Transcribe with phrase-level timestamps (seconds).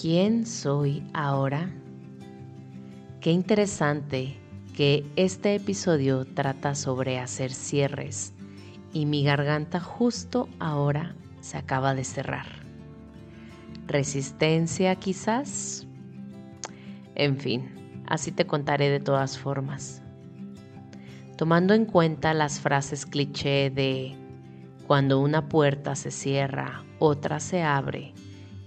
[0.00, 1.68] ¿Quién soy ahora?
[3.20, 4.34] Qué interesante
[4.74, 8.32] que este episodio trata sobre hacer cierres
[8.94, 12.46] y mi garganta justo ahora se acaba de cerrar.
[13.86, 15.86] ¿Resistencia quizás?
[17.14, 20.00] En fin, así te contaré de todas formas.
[21.36, 24.16] Tomando en cuenta las frases cliché de
[24.86, 28.14] cuando una puerta se cierra, otra se abre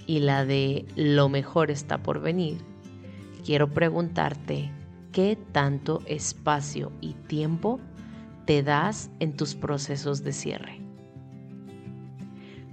[0.06, 2.57] y la de lo mejor está por venir,
[3.46, 4.71] quiero preguntarte
[5.11, 7.80] qué tanto espacio y tiempo
[8.46, 10.80] te das en tus procesos de cierre.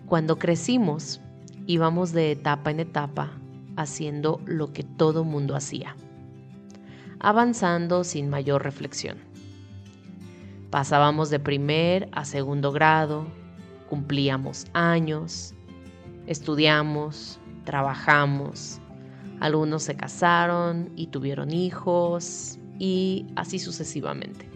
[0.07, 1.21] Cuando crecimos,
[1.67, 3.31] íbamos de etapa en etapa
[3.77, 5.95] haciendo lo que todo mundo hacía,
[7.21, 9.19] avanzando sin mayor reflexión.
[10.71, 13.27] Pasábamos de primer a segundo grado,
[13.89, 15.55] cumplíamos años,
[16.31, 18.81] Estudiamos, trabajamos,
[19.41, 24.49] algunos se casaron y tuvieron hijos y así sucesivamente.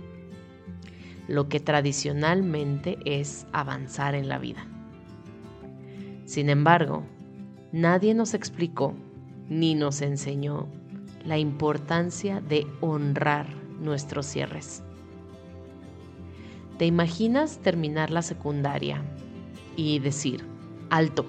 [1.26, 4.64] Lo que tradicionalmente es avanzar en la vida.
[6.26, 7.02] Sin embargo,
[7.72, 8.94] nadie nos explicó
[9.48, 10.68] ni nos enseñó
[11.24, 13.48] la importancia de honrar
[13.80, 14.84] nuestros cierres.
[16.78, 19.02] ¿Te imaginas terminar la secundaria
[19.74, 20.46] y decir,
[20.88, 21.26] alto,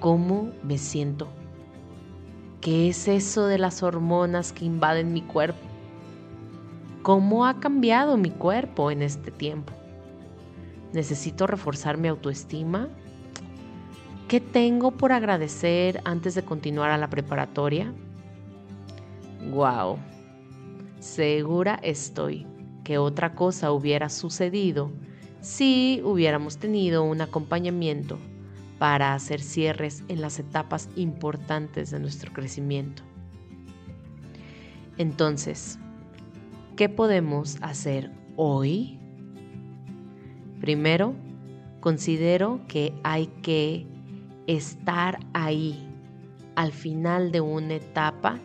[0.00, 1.28] cómo me siento.
[2.60, 5.60] ¿Qué es eso de las hormonas que invaden mi cuerpo?
[7.02, 9.72] ¿Cómo ha cambiado mi cuerpo en este tiempo?
[10.92, 12.88] ¿Necesito reforzar mi autoestima?
[14.26, 17.92] ¿Qué tengo por agradecer antes de continuar a la preparatoria?
[19.50, 19.98] ¡Wow!
[20.98, 22.46] Segura estoy
[22.84, 24.90] que otra cosa hubiera sucedido
[25.40, 28.18] si hubiéramos tenido un acompañamiento
[28.78, 33.02] para hacer cierres en las etapas importantes de nuestro crecimiento.
[34.96, 35.78] Entonces,
[36.76, 38.98] ¿qué podemos hacer hoy?
[40.60, 41.14] Primero,
[41.80, 43.86] considero que hay que
[44.46, 45.84] estar ahí
[46.56, 48.38] al final de una etapa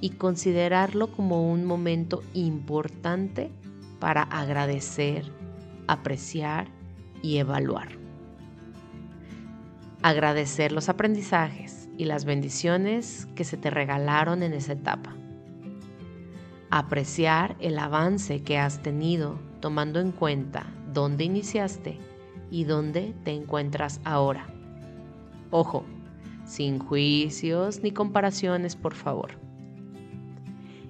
[0.00, 3.50] y considerarlo como un momento importante
[4.00, 5.24] para agradecer,
[5.86, 6.68] apreciar
[7.22, 8.03] y evaluar
[10.04, 15.16] agradecer los aprendizajes y las bendiciones que se te regalaron en esa etapa.
[16.68, 21.96] Apreciar el avance que has tenido tomando en cuenta dónde iniciaste
[22.50, 24.46] y dónde te encuentras ahora.
[25.50, 25.86] Ojo,
[26.44, 29.30] sin juicios ni comparaciones, por favor.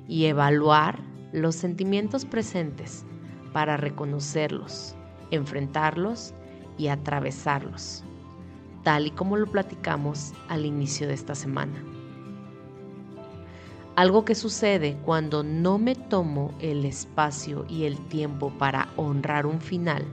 [0.09, 0.99] Y evaluar
[1.31, 3.05] los sentimientos presentes
[3.53, 4.97] para reconocerlos,
[5.31, 6.35] enfrentarlos
[6.77, 8.03] y atravesarlos
[8.85, 11.83] tal y como lo platicamos al inicio de esta semana.
[13.97, 19.61] Algo que sucede cuando no me tomo el espacio y el tiempo para honrar un
[19.61, 20.05] final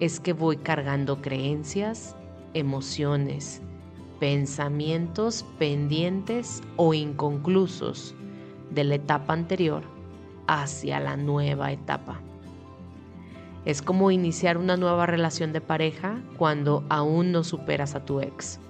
[0.00, 2.16] es que voy cargando creencias,
[2.54, 3.60] emociones,
[4.20, 8.14] pensamientos pendientes o inconclusos
[8.70, 9.82] de la etapa anterior
[10.46, 12.20] hacia la nueva etapa.
[13.64, 18.60] Es como iniciar una nueva relación de pareja cuando aún no superas a tu ex.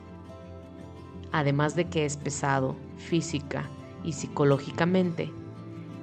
[1.32, 3.69] Además de que es pesado física
[4.04, 5.33] y psicológicamente,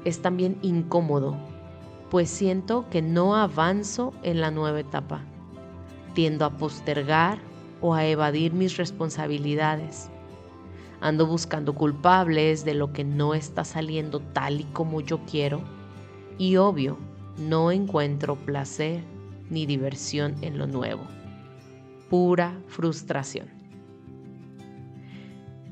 [0.03, 1.37] es también incómodo,
[2.09, 5.21] pues siento que no avanzo en la nueva etapa.
[6.13, 7.39] Tiendo a postergar
[7.79, 10.09] o a evadir mis responsabilidades.
[10.99, 15.61] Ando buscando culpables de lo que no está saliendo tal y como yo quiero.
[16.37, 16.97] Y obvio,
[17.37, 19.03] no encuentro placer
[19.49, 21.03] ni diversión en lo nuevo.
[22.09, 23.47] Pura frustración.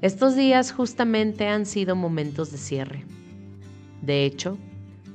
[0.01, 3.05] Estos días justamente han sido momentos de cierre.
[4.01, 4.57] De hecho,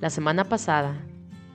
[0.01, 1.01] la semana pasada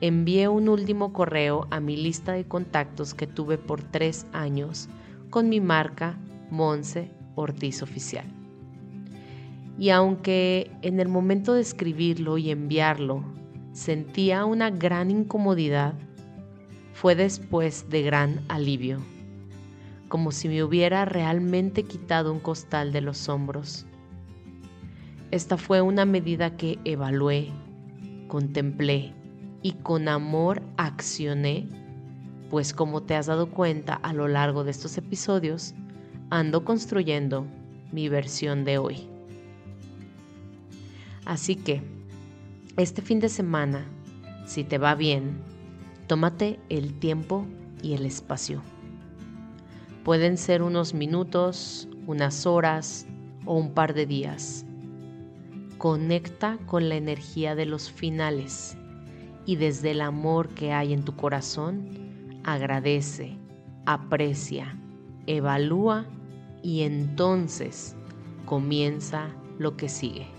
[0.02, 4.90] envié un último correo a mi lista de contactos que tuve por tres años
[5.30, 6.18] con mi marca
[6.50, 8.26] Monse Ortiz Oficial.
[9.78, 13.24] Y aunque en el momento de escribirlo y enviarlo
[13.72, 15.94] sentía una gran incomodidad,
[16.94, 19.00] fue después de gran alivio,
[20.10, 23.86] como si me hubiera realmente quitado un costal de los hombros.
[25.32, 27.50] Esta fue una medida que evalué,
[28.28, 29.14] contemplé
[29.62, 31.68] y con amor accioné,
[32.50, 35.76] pues como te has dado cuenta a lo largo de estos episodios,
[36.30, 37.46] ando construyendo
[37.92, 39.08] mi versión de hoy.
[41.26, 41.84] Así que,
[42.80, 43.86] este fin de semana,
[44.46, 45.42] si te va bien,
[46.08, 47.46] tómate el tiempo
[47.82, 48.62] y el espacio.
[50.06, 53.06] Pueden ser unos minutos, unas horas
[53.46, 54.66] o un par de días.
[55.78, 58.78] Conecta con la energía de los finales
[59.46, 61.90] y desde el amor que hay en tu corazón,
[62.46, 63.38] agradece,
[63.86, 64.80] aprecia,
[65.28, 66.06] evalúa
[66.64, 67.98] y entonces
[68.46, 69.28] comienza
[69.58, 70.39] lo que sigue.